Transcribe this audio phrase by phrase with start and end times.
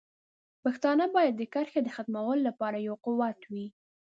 [0.63, 3.67] پښتانه باید د دې کرښې د ختمولو لپاره یو قوت وي.